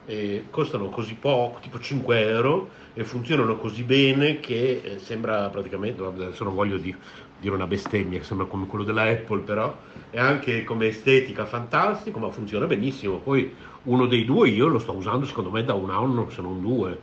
E 0.06 0.48
costano 0.50 0.90
così 0.90 1.16
poco, 1.16 1.60
tipo 1.60 1.80
5 1.80 2.20
euro 2.20 2.70
e 2.94 3.04
funzionano 3.06 3.58
così 3.58 3.84
bene 3.84 4.40
che 4.40 4.82
eh, 4.84 5.00
sembra 5.00 5.50
praticamente, 5.50 6.04
adesso 6.04 6.44
non 6.44 6.54
voglio 6.56 6.78
di, 6.78 6.96
dire 7.44 7.56
una 7.56 7.68
bestemmia 7.68 8.20
che 8.20 8.24
sembra 8.24 8.46
come 8.46 8.66
quello 8.68 8.86
della 8.86 9.04
Apple 9.04 9.42
però 9.42 9.76
è 10.10 10.18
anche 10.18 10.64
come 10.64 10.88
estetica 10.88 11.46
fantastico 11.46 12.20
ma 12.20 12.32
funziona 12.32 12.66
benissimo. 12.66 13.18
Poi 13.18 13.54
uno 13.84 14.06
dei 14.06 14.24
due 14.24 14.50
io 14.50 14.68
lo 14.68 14.80
sto 14.80 14.94
usando 14.94 15.26
secondo 15.26 15.52
me 15.52 15.64
da 15.64 15.74
un 15.74 15.90
anno 15.90 16.30
se 16.30 16.42
non 16.42 16.62
due 16.62 16.98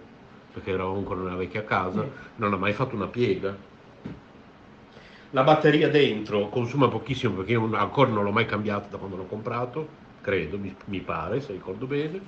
perché 0.53 0.71
eravamo 0.71 0.97
ancora 0.97 1.21
nella 1.21 1.37
vecchia 1.37 1.63
casa, 1.65 2.09
non 2.37 2.53
ha 2.53 2.57
mai 2.57 2.73
fatto 2.73 2.97
una 2.97 3.07
piega. 3.07 3.57
La 5.33 5.45
batteria 5.45 5.89
dentro 5.89 6.49
consuma 6.49 6.89
pochissimo 6.89 7.35
perché 7.35 7.53
io 7.53 7.73
ancora 7.77 8.11
non 8.11 8.25
l'ho 8.25 8.33
mai 8.33 8.47
cambiata 8.47 8.89
da 8.89 8.97
quando 8.97 9.17
l'ho 9.17 9.27
comprato, 9.27 9.87
credo, 10.21 10.59
mi, 10.59 10.75
mi 10.87 11.01
pare, 11.01 11.41
se 11.41 11.53
ricordo 11.53 11.87
bene. 11.87 12.21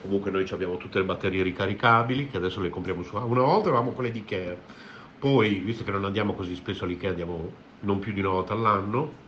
Comunque 0.00 0.30
noi 0.30 0.46
abbiamo 0.50 0.76
tutte 0.76 0.98
le 0.98 1.04
batterie 1.04 1.42
ricaricabili 1.42 2.28
che 2.28 2.36
adesso 2.36 2.60
le 2.60 2.68
compriamo 2.68 3.02
su 3.02 3.14
Una 3.14 3.42
volta 3.42 3.68
avevamo 3.68 3.92
quelle 3.92 4.10
di 4.10 4.18
Ikea, 4.18 4.56
poi 5.18 5.58
visto 5.60 5.84
che 5.84 5.90
non 5.90 6.04
andiamo 6.04 6.34
così 6.34 6.54
spesso 6.54 6.84
all'Ikea 6.84 7.10
andiamo 7.10 7.52
non 7.80 7.98
più 7.98 8.12
di 8.12 8.20
una 8.20 8.30
volta 8.30 8.52
all'anno 8.52 9.24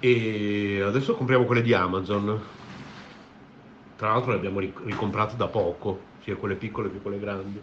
e 0.00 0.80
adesso 0.82 1.14
compriamo 1.14 1.44
quelle 1.44 1.62
di 1.62 1.72
Amazon. 1.72 2.40
Tra 3.96 4.10
l'altro 4.10 4.30
le 4.32 4.36
abbiamo 4.36 4.60
ricomprate 4.60 5.36
da 5.36 5.48
poco, 5.48 5.98
sia 6.22 6.36
quelle 6.36 6.56
piccole 6.56 6.90
che 6.90 7.00
quelle 7.00 7.18
grandi, 7.18 7.58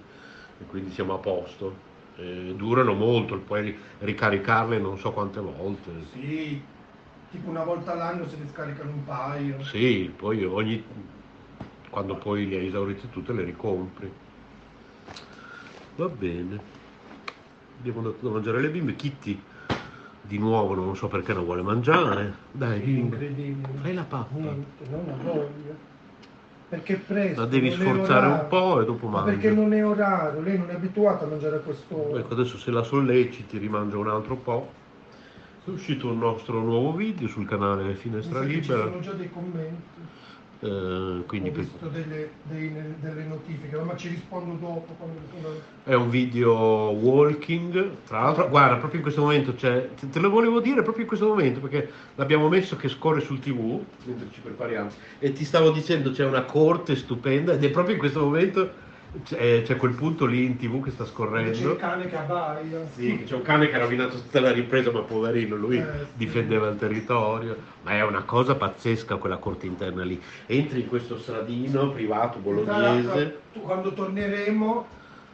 e 0.60 0.66
quindi 0.66 0.92
siamo 0.92 1.14
a 1.14 1.18
posto. 1.20 1.92
Eh, 2.16 2.54
durano 2.56 2.94
molto, 2.94 3.38
puoi 3.40 3.76
ricaricarle 4.00 4.80
non 4.80 4.98
so 4.98 5.12
quante 5.14 5.40
volte. 5.40 5.92
Sì, 6.12 6.60
tipo 7.30 7.50
una 7.50 7.64
volta 7.64 7.92
all'anno 7.92 8.28
se 8.28 8.38
ne 8.38 8.48
scaricano 8.50 8.90
un 8.92 9.04
paio. 9.04 9.64
Sì, 9.64 10.12
poi 10.16 10.44
ogni, 10.44 10.84
quando 11.90 12.16
poi 12.18 12.48
le 12.48 12.58
hai 12.58 12.68
esaurite 12.68 13.10
tutte 13.10 13.32
le 13.34 13.44
ricompri. 13.44 14.12
Va 15.98 16.08
bene. 16.10 16.82
Abbiamo 17.80 18.02
dato 18.02 18.18
da 18.26 18.30
mangiare 18.30 18.62
le 18.62 18.70
bimbe. 18.70 18.96
Kitty 18.96 19.42
di 20.26 20.38
nuovo 20.38 20.74
non 20.74 20.96
so 20.96 21.08
perché 21.08 21.34
non 21.34 21.44
vuole 21.44 21.62
mangiare. 21.62 22.34
Dai, 22.52 22.82
sì, 22.82 23.56
fai 23.82 23.94
la 23.94 24.04
pappa. 24.04 24.40
Niente, 24.40 24.86
non 24.90 25.06
la 25.06 25.16
voglio. 25.22 25.92
Perché 26.70 26.96
presto. 26.96 27.42
La 27.42 27.48
devi 27.48 27.72
sforzare 27.72 28.26
un 28.26 28.46
po' 28.48 28.82
e 28.82 28.86
dopo 28.86 29.08
mangi. 29.08 29.32
perché 29.32 29.52
non 29.52 29.74
è 29.74 29.86
orario, 29.86 30.42
lei 30.42 30.58
non 30.58 30.70
è 30.70 30.74
abituata 30.74 31.26
a 31.26 31.28
mangiare 31.28 31.58
a 31.58 31.60
questo. 31.60 32.18
Ecco, 32.18 32.34
adesso 32.34 32.58
se 32.58 32.72
la 32.72 32.84
solleciti 32.84 33.58
rimangia 33.58 33.98
un 33.98 34.10
altro 34.10 34.36
po'. 34.38 34.82
È 35.66 35.70
uscito 35.70 36.10
un 36.10 36.18
nostro 36.18 36.60
nuovo 36.62 36.94
video 36.94 37.28
sul 37.28 37.48
canale 37.48 37.94
Finestra 37.96 38.42
Libera. 38.42 38.84
Ci 38.84 38.90
sono 38.90 39.00
già 39.00 39.12
dei 39.12 39.30
commenti. 39.32 40.02
Eh, 40.64 41.24
quindi 41.26 41.50
Ho 41.50 41.52
visto 41.52 41.88
delle, 41.88 42.30
delle, 42.44 42.96
delle, 43.02 43.24
notifiche, 43.26 43.78
ma 43.80 43.98
ci 43.98 44.08
rispondo 44.08 44.54
dopo. 44.54 44.96
Quando... 44.98 45.62
È 45.84 45.94
un 45.94 46.10
video 46.10 46.54
walking, 46.92 47.98
tra 48.08 48.22
l'altro, 48.22 48.48
guarda, 48.48 48.78
proprio 48.78 49.00
in 49.00 49.02
questo 49.02 49.22
momento 49.22 49.54
c'è, 49.56 49.90
te 50.10 50.20
lo 50.20 50.30
volevo 50.30 50.62
dire 50.62 50.82
proprio 50.82 51.04
in 51.04 51.10
questo 51.10 51.28
momento 51.28 51.60
perché 51.60 51.92
l'abbiamo 52.16 52.48
messo 52.48 52.78
che 52.78 52.88
scorre 52.88 53.20
sul 53.20 53.40
tv 53.40 53.84
mentre 54.06 54.28
ci 54.32 54.40
prepariamo 54.40 54.90
e 55.20 55.34
ti 55.34 55.44
stavo 55.44 55.72
dicendo 55.72 56.12
c'è 56.12 56.26
una 56.26 56.44
corte 56.44 56.96
stupenda 56.96 57.52
ed 57.52 57.64
è 57.64 57.70
proprio 57.70 57.96
in 57.96 58.00
questo 58.00 58.22
momento 58.22 58.92
c'è, 59.22 59.62
c'è, 59.62 59.76
quel 59.76 59.94
punto 59.94 60.26
lì 60.26 60.44
in 60.44 60.58
tv 60.58 60.84
che 60.84 60.90
sta 60.92 61.06
scorrendo. 61.06 61.52
C'è 61.52 61.66
il 61.66 61.76
cane 61.76 62.08
che 62.08 62.18
abbaia. 62.18 62.80
Sì, 62.96 63.24
c'è 63.26 63.36
un 63.36 63.44
cane 63.44 63.70
che 63.70 63.76
ha 63.76 63.80
rovinato 63.80 64.16
tutta 64.16 64.40
la 64.40 64.52
ripresa, 64.52 64.92
ma 64.92 65.02
poverino, 65.02 65.56
lui 65.56 65.78
eh, 65.78 65.84
sì. 65.84 66.06
difendeva 66.16 66.70
il 66.70 66.78
territorio. 66.78 67.56
Ma 67.84 67.92
è 67.92 68.04
una 68.04 68.24
cosa 68.24 68.56
pazzesca 68.56 69.18
quella 69.18 69.38
corte 69.38 69.68
interna 69.68 70.04
lì. 70.04 70.20
Entri 70.48 70.82
in 70.82 70.88
questo 70.88 71.20
stradino 71.20 71.92
privato 71.92 72.40
bolognese. 72.40 73.40
Tu 73.54 73.62
quando 73.62 73.94
torneremo 73.94 74.86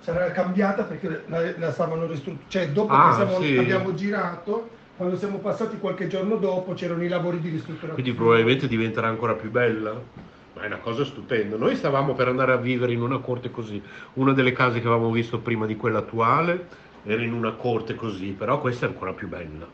sarà 0.02 0.32
cambiata 0.32 0.84
perché 0.84 1.24
la, 1.28 1.54
la 1.58 1.72
stavano 1.72 2.06
ristrutturando. 2.06 2.50
Cioè, 2.50 2.70
dopo 2.70 2.92
ah, 2.92 3.10
che 3.10 3.16
siamo, 3.16 3.42
sì. 3.42 3.58
abbiamo 3.58 3.94
girato, 3.94 4.70
quando 4.98 5.16
siamo 5.16 5.38
passati 5.38 5.78
qualche 5.78 6.08
giorno 6.08 6.36
dopo, 6.36 6.74
c'erano 6.74 7.04
i 7.04 7.08
lavori 7.08 7.40
di 7.40 7.50
ristrutturazione. 7.50 7.94
Quindi 7.94 8.14
probabilmente 8.14 8.68
diventerà 8.68 9.08
ancora 9.08 9.34
più 9.34 9.50
bella 9.50 10.28
è 10.62 10.66
una 10.68 10.78
cosa 10.78 11.06
stupenda. 11.06 11.58
Noi 11.58 11.76
stavamo 11.76 12.14
per 12.14 12.28
andare 12.28 12.52
a 12.52 12.58
vivere 12.58 12.94
in 12.94 13.02
una 13.02 13.20
corte 13.20 13.52
così, 13.52 13.82
una 14.14 14.34
delle 14.34 14.52
case 14.52 14.80
che 14.80 14.88
avevamo 14.88 15.12
visto 15.12 15.40
prima 15.40 15.66
di 15.66 15.76
quella 15.76 16.00
attuale 16.00 16.68
era 17.04 17.24
in 17.24 17.34
una 17.34 17.52
corte 17.54 17.96
così, 17.96 18.36
però 18.38 18.60
questa 18.60 18.86
è 18.86 18.90
ancora 18.90 19.14
più 19.14 19.28
bella. 19.28 19.66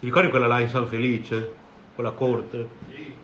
Ti 0.00 0.06
ricordi 0.06 0.30
quella 0.30 0.46
là 0.46 0.60
in 0.60 0.68
San 0.68 0.86
Felice? 0.86 1.52
Quella 1.94 2.10
corte? 2.10 2.68
Sì. 2.90 3.14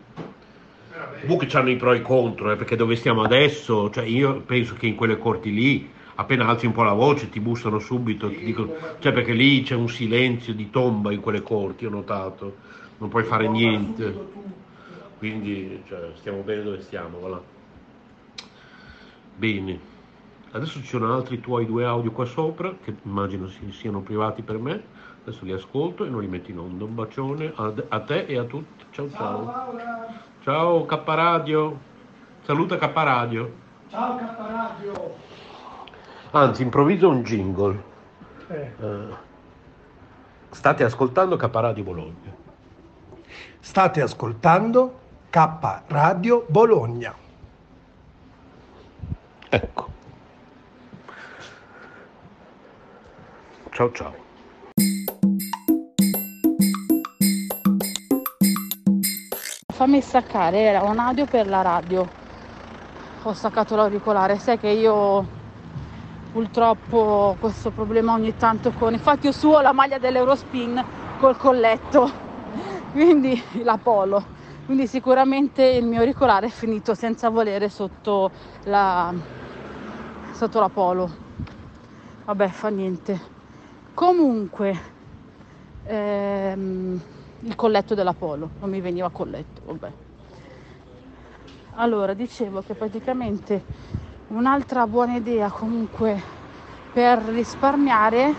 Comunque 1.21 1.47
c'hanno 1.47 1.69
i 1.69 1.75
pro 1.75 1.93
e 1.93 1.97
i 1.97 2.01
contro, 2.01 2.51
eh, 2.51 2.55
perché 2.55 2.75
dove 2.75 2.95
stiamo 2.95 3.23
adesso, 3.23 3.89
cioè 3.89 4.05
io 4.05 4.41
penso 4.41 4.75
che 4.75 4.87
in 4.87 4.95
quelle 4.95 5.17
corti 5.17 5.53
lì, 5.53 5.89
appena 6.15 6.47
alzi 6.47 6.65
un 6.65 6.71
po' 6.71 6.83
la 6.83 6.93
voce 6.93 7.29
ti 7.29 7.39
bussano 7.39 7.79
subito, 7.79 8.29
ti 8.29 8.43
dicono, 8.43 8.73
cioè 8.99 9.11
perché 9.11 9.33
lì 9.33 9.61
c'è 9.63 9.75
un 9.75 9.89
silenzio 9.89 10.53
di 10.53 10.69
tomba 10.69 11.11
in 11.11 11.19
quelle 11.19 11.41
corti, 11.41 11.85
ho 11.85 11.89
notato, 11.89 12.55
non 12.99 13.09
puoi 13.09 13.23
fare 13.23 13.47
niente. 13.47 14.13
Quindi 15.19 15.83
cioè, 15.85 16.11
stiamo 16.15 16.41
bene 16.43 16.63
dove 16.63 16.81
stiamo, 16.81 17.19
voilà. 17.19 17.41
Bene, 19.35 19.79
adesso 20.51 20.79
ci 20.79 20.87
sono 20.87 21.13
altri 21.13 21.41
tuoi 21.41 21.65
due 21.65 21.83
audio 21.83 22.11
qua 22.11 22.23
sopra, 22.23 22.73
che 22.81 22.95
immagino 23.03 23.49
siano 23.71 23.99
privati 23.99 24.43
per 24.43 24.57
me, 24.57 24.81
adesso 25.21 25.43
li 25.43 25.51
ascolto 25.51 26.05
e 26.05 26.09
non 26.09 26.21
li 26.21 26.27
metto 26.27 26.51
in 26.51 26.59
onda. 26.59 26.85
Un 26.85 26.95
bacione 26.95 27.51
a, 27.53 27.73
a 27.89 27.99
te 27.99 28.25
e 28.27 28.37
a 28.37 28.45
tutti, 28.45 28.85
ciao 28.91 29.09
ciao. 29.11 29.45
Ciao, 29.45 29.75
ciao 30.41 30.85
K 30.85 31.01
Radio, 31.05 31.79
saluta 32.43 32.77
K 32.77 32.91
Radio. 32.93 33.53
Ciao 33.89 34.15
K 34.15 34.21
Radio. 34.37 35.15
Anzi, 36.31 36.63
improvviso 36.63 37.09
un 37.09 37.23
jingle. 37.23 37.83
Eh. 38.47 38.71
Uh, 38.77 39.15
state 40.49 40.85
ascoltando 40.85 41.35
K 41.35 41.49
Radio 41.51 41.83
Bologna. 41.83 42.37
State 43.59 44.01
ascoltando 44.01 45.07
K 45.31 45.47
Radio 45.89 46.43
Bologna. 46.49 47.13
Ecco. 49.47 49.87
Ciao 53.69 53.91
ciao. 53.91 54.13
Fammi 59.71 60.01
staccare, 60.01 60.61
era 60.61 60.81
un 60.81 60.97
audio 60.97 61.25
per 61.25 61.47
la 61.47 61.61
radio. 61.61 62.09
Ho 63.21 63.33
staccato 63.33 63.75
l'auricolare, 63.75 64.39
sai 64.39 64.57
che 64.57 64.69
io 64.69 65.27
purtroppo 66.31 66.97
ho 66.97 67.35
questo 67.35 67.69
problema 67.69 68.13
ogni 68.13 68.35
tanto 68.35 68.71
con... 68.71 68.93
Infatti 68.93 69.27
io 69.27 69.31
suo 69.31 69.61
la 69.61 69.73
maglia 69.73 69.99
dell'Eurospin 69.99 70.83
col 71.19 71.37
colletto, 71.37 72.11
quindi 72.93 73.39
la 73.61 73.77
polo 73.77 74.37
quindi 74.69 74.85
sicuramente 74.85 75.63
il 75.63 75.83
mio 75.83 75.97
auricolare 75.97 76.45
è 76.45 76.49
finito 76.51 76.93
senza 76.93 77.29
volere 77.29 77.69
sotto 77.69 78.29
la, 78.65 79.11
sotto 80.31 80.59
la 80.59 80.69
polo. 80.69 81.09
Vabbè 82.25 82.47
fa 82.49 82.69
niente. 82.69 83.19
Comunque 83.95 84.79
ehm, 85.85 87.01
il 87.39 87.55
colletto 87.55 87.95
della 87.95 88.13
polo 88.13 88.51
non 88.59 88.69
mi 88.69 88.79
veniva 88.79 89.09
colletto 89.09 89.61
vabbè. 89.65 89.91
Allora 91.77 92.13
dicevo 92.13 92.61
che 92.61 92.75
praticamente 92.75 93.63
un'altra 94.27 94.85
buona 94.85 95.15
idea 95.15 95.49
comunque 95.49 96.21
per 96.93 97.17
risparmiare 97.23 98.35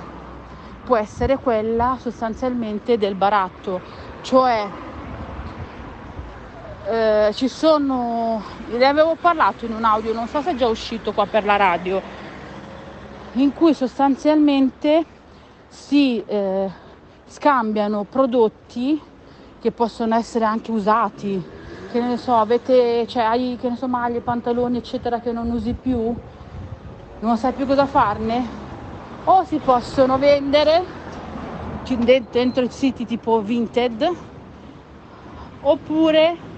può 0.85 0.95
essere 0.95 1.39
quella 1.39 1.97
sostanzialmente 1.99 2.97
del 2.99 3.17
baratto 3.17 3.81
cioè 4.23 4.90
eh, 6.91 7.31
ci 7.35 7.47
sono, 7.47 8.43
ne 8.67 8.85
avevo 8.85 9.15
parlato 9.15 9.65
in 9.65 9.73
un 9.73 9.85
audio, 9.85 10.13
non 10.13 10.27
so 10.27 10.43
se 10.43 10.51
è 10.51 10.55
già 10.57 10.67
uscito 10.67 11.13
qua 11.13 11.25
per 11.27 11.45
la 11.45 11.55
radio, 11.55 12.03
in 13.35 13.55
cui 13.55 13.75
sostanzialmente 13.75 15.05
si 15.69 16.21
eh, 16.27 16.69
scambiano 17.27 18.05
prodotti 18.11 19.01
che 19.61 19.71
possono 19.71 20.17
essere 20.17 20.45
anche 20.45 20.73
usati, 20.73 21.41
che 21.93 22.01
ne 22.01 22.17
so, 22.17 22.35
avete, 22.35 23.07
cioè 23.07 23.23
hai, 23.23 23.57
che 23.61 23.69
ne 23.69 23.77
so, 23.77 23.87
maglie, 23.87 24.19
pantaloni, 24.19 24.79
eccetera, 24.79 25.21
che 25.21 25.31
non 25.31 25.49
usi 25.49 25.75
più, 25.75 26.13
non 27.21 27.37
sai 27.37 27.53
più 27.53 27.67
cosa 27.67 27.87
farne, 27.87 28.45
o 29.25 29.45
si 29.45 29.59
possono 29.59 30.19
vendere 30.19 30.99
dentro 32.31 32.65
i 32.65 32.71
siti 32.71 33.07
tipo 33.07 33.41
Vinted, 33.43 34.11
oppure 35.61 36.49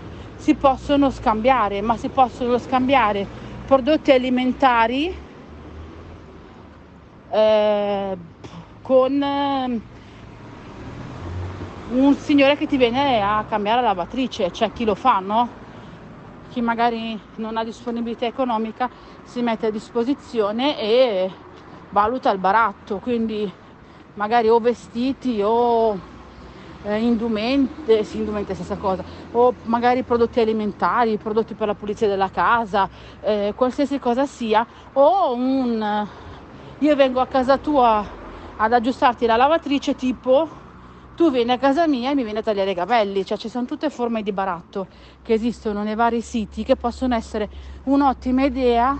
si 0.43 0.55
possono 0.57 1.09
scambiare, 1.11 1.81
ma 1.83 1.97
si 1.97 2.09
possono 2.09 2.59
scambiare 2.59 3.25
prodotti 3.65 4.11
alimentari 4.11 5.17
eh, 7.31 8.17
con 8.83 9.23
eh, 9.23 9.81
un 11.91 12.15
signore 12.17 12.57
che 12.57 12.67
ti 12.67 12.77
viene 12.77 13.23
a 13.23 13.45
cambiare 13.49 13.83
la 13.83 13.87
lavatrice, 13.87 14.51
c'è 14.51 14.73
chi 14.73 14.85
lo 14.85 14.97
fa, 14.97 15.21
no? 15.21 15.49
Chi 16.51 16.61
magari 16.61 17.17
non 17.37 17.57
ha 17.57 17.63
disponibilità 17.63 18.27
economica 18.27 18.91
si 19.23 19.43
mette 19.43 19.67
a 19.67 19.71
disposizione 19.71 20.77
e 20.77 21.31
valuta 21.91 22.33
il 22.33 22.39
baratto, 22.39 22.97
quindi 22.97 23.49
magari 24.15 24.49
o 24.49 24.59
vestiti 24.59 25.41
o 25.41 26.11
eh, 26.83 27.01
indumenti, 27.01 28.05
sì, 28.05 28.19
indumenti 28.19 28.55
stessa 28.55 28.77
cosa, 28.77 29.05
o 29.33 29.55
magari 29.65 30.03
prodotti 30.03 30.41
alimentari, 30.41 31.17
prodotti 31.17 31.55
per 31.55 31.69
la 31.69 31.75
pulizia 31.75 32.09
della 32.09 32.31
casa, 32.31 32.89
eh, 33.21 33.53
qualsiasi 33.55 33.99
cosa 33.99 34.27
sia, 34.27 34.67
o 34.93 35.35
un 35.35 36.07
io 36.79 36.97
vengo 36.97 37.21
a 37.21 37.27
casa 37.27 37.59
tua 37.59 38.05
ad 38.57 38.73
aggiustarti 38.73 39.25
la 39.27 39.37
lavatrice 39.37 39.95
tipo 39.95 40.49
tu 41.15 41.31
vieni 41.31 41.53
a 41.53 41.59
casa 41.59 41.87
mia 41.87 42.11
e 42.11 42.15
mi 42.15 42.25
vieni 42.25 42.39
a 42.39 42.43
tagliare 42.43 42.73
i 42.73 42.75
capelli, 42.75 43.25
cioè 43.25 43.39
ci 43.39 43.49
sono 43.49 43.67
tutte 43.67 43.89
forme 43.91 44.23
di 44.23 44.33
baratto 44.33 44.89
che 45.23 45.35
esistono 45.35 45.83
nei 45.83 45.95
vari 45.95 46.21
siti 46.23 46.65
che 46.65 46.75
possono 46.75 47.15
essere 47.15 47.49
un'ottima 47.85 48.45
idea 48.45 48.99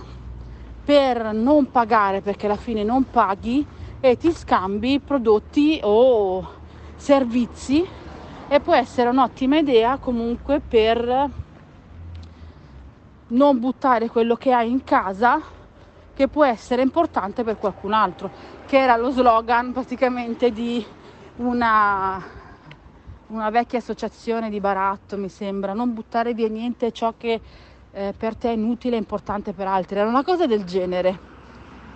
per 0.85 1.33
non 1.33 1.71
pagare 1.71 2.21
perché 2.21 2.45
alla 2.45 2.55
fine 2.55 2.83
non 2.83 3.03
paghi 3.09 3.65
e 3.99 4.15
ti 4.15 4.31
scambi 4.31 4.99
prodotti 4.99 5.79
o 5.83 6.61
servizi 7.03 7.85
e 8.47 8.59
può 8.61 8.73
essere 8.73 9.09
un'ottima 9.09 9.57
idea 9.57 9.97
comunque 9.97 10.61
per 10.61 11.29
non 13.27 13.59
buttare 13.59 14.07
quello 14.07 14.37
che 14.37 14.53
hai 14.53 14.71
in 14.71 14.85
casa 14.85 15.41
che 16.13 16.29
può 16.29 16.45
essere 16.45 16.81
importante 16.81 17.43
per 17.43 17.57
qualcun 17.57 17.91
altro, 17.91 18.31
che 18.67 18.77
era 18.77 18.95
lo 18.95 19.09
slogan 19.09 19.73
praticamente 19.73 20.51
di 20.51 20.85
una, 21.37 22.23
una 23.27 23.49
vecchia 23.49 23.79
associazione 23.79 24.49
di 24.49 24.61
baratto, 24.61 25.17
mi 25.17 25.27
sembra, 25.27 25.73
non 25.73 25.93
buttare 25.93 26.33
via 26.33 26.47
niente 26.47 26.93
ciò 26.93 27.15
che 27.17 27.41
eh, 27.91 28.13
per 28.17 28.37
te 28.37 28.47
è 28.51 28.53
inutile 28.53 28.95
e 28.95 28.99
importante 28.99 29.51
per 29.51 29.67
altri, 29.67 29.97
era 29.99 30.07
una 30.07 30.23
cosa 30.23 30.45
del 30.45 30.63
genere. 30.63 31.31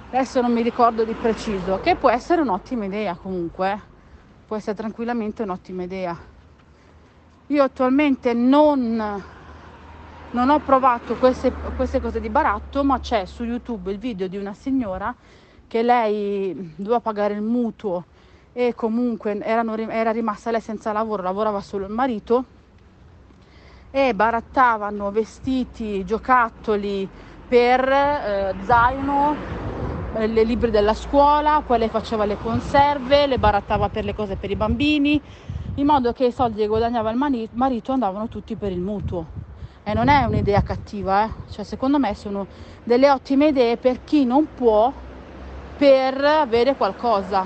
Adesso 0.10 0.41
non 0.41 0.52
mi 0.52 0.63
ricordo 0.63 1.06
di 1.06 1.13
preciso, 1.13 1.80
che 1.80 1.96
può 1.96 2.10
essere 2.10 2.41
un'ottima 2.41 2.84
idea 2.84 3.15
comunque. 3.15 3.87
Può 4.48 4.56
essere 4.56 4.78
tranquillamente 4.78 5.44
un'ottima 5.44 5.84
idea. 5.84 6.18
Io 7.48 7.64
attualmente 7.64 8.34
non, 8.34 8.96
non 10.32 10.50
ho 10.50 10.60
provato 10.60 11.16
queste, 11.16 11.52
queste 11.76 12.00
cose 12.00 12.22
di 12.22 12.30
baratto, 12.30 12.82
ma 12.86 12.98
c'è 13.02 13.26
su 13.26 13.44
YouTube 13.44 13.92
il 13.92 13.98
video 13.98 14.30
di 14.30 14.38
una 14.38 14.54
signora 14.54 15.14
che 15.68 15.84
lei 15.84 16.76
doveva 16.78 17.02
pagare 17.02 17.34
il 17.34 17.42
mutuo 17.42 18.06
e 18.54 18.74
comunque 18.74 19.38
erano, 19.42 19.76
era 19.76 20.12
rimasta 20.12 20.50
lei 20.50 20.62
senza 20.62 20.94
lavoro, 20.94 21.24
lavorava 21.24 21.60
solo 21.60 21.86
il 21.86 21.92
marito 21.92 22.46
e 23.92 24.16
barattavano 24.16 25.12
vestiti, 25.12 26.06
giocattoli 26.06 27.06
per 27.50 27.86
eh, 27.86 28.56
zaino 28.64 29.36
le 30.25 30.43
libri 30.43 30.71
della 30.71 30.95
scuola, 30.95 31.63
lei 31.67 31.89
faceva 31.89 32.25
le 32.25 32.38
conserve, 32.38 33.27
le 33.27 33.38
barattava 33.38 33.89
per 33.89 34.03
le 34.03 34.15
cose 34.15 34.36
per 34.36 34.49
i 34.49 34.56
bambini, 34.56 35.21
in 35.75 35.86
modo 35.86 36.12
che 36.13 36.25
i 36.25 36.32
soldi 36.32 36.62
che 36.62 36.67
guadagnava 36.67 37.12
il 37.12 37.49
marito 37.51 37.91
andavano 37.91 38.27
tutti 38.27 38.56
per 38.56 38.71
il 38.71 38.80
mutuo. 38.80 39.36
E 39.84 39.93
non 39.93 40.10
è 40.10 40.23
un'idea 40.23 40.63
cattiva, 40.63 41.25
eh? 41.25 41.30
cioè, 41.51 41.63
secondo 41.63 41.99
me 41.99 42.13
sono 42.15 42.47
delle 42.84 43.10
ottime 43.10 43.47
idee 43.47 43.77
per 43.77 44.03
chi 44.03 44.25
non 44.25 44.47
può 44.53 44.91
per 45.77 46.23
avere 46.23 46.75
qualcosa. 46.75 47.45